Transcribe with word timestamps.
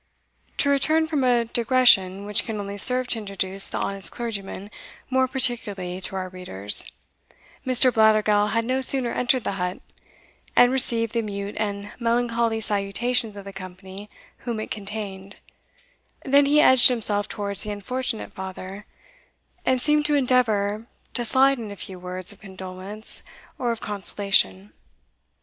To 0.57 0.67
return 0.67 1.05
from 1.05 1.23
a 1.23 1.45
digression 1.45 2.25
which 2.25 2.43
can 2.43 2.59
only 2.59 2.79
serve 2.79 3.05
to 3.09 3.19
introduce 3.19 3.69
the 3.69 3.77
honest 3.77 4.11
clergyman 4.11 4.71
more 5.11 5.27
particularly 5.27 6.01
to 6.01 6.15
our 6.15 6.27
readers, 6.27 6.91
Mr. 7.67 7.93
Blattergowl 7.93 8.47
had 8.49 8.65
no 8.65 8.81
sooner 8.81 9.11
entered 9.13 9.43
the 9.43 9.51
hut, 9.61 9.79
and 10.55 10.71
received 10.71 11.13
the 11.13 11.21
mute 11.21 11.53
and 11.59 11.91
melancholy 11.99 12.59
salutations 12.61 13.37
of 13.37 13.45
the 13.45 13.53
company 13.53 14.09
whom 14.37 14.59
it 14.59 14.71
contained, 14.71 15.35
than 16.25 16.47
he 16.47 16.59
edged 16.61 16.87
himself 16.87 17.27
towards 17.27 17.61
the 17.61 17.69
unfortunate 17.69 18.33
father, 18.33 18.87
and 19.67 19.79
seemed 19.83 20.07
to 20.07 20.15
endeavour 20.15 20.87
to 21.13 21.23
slide 21.23 21.59
in 21.59 21.69
a 21.69 21.75
few 21.75 21.99
words 21.99 22.33
of 22.33 22.41
condolence 22.41 23.21
or 23.59 23.71
of 23.71 23.81
consolation. 23.81 24.73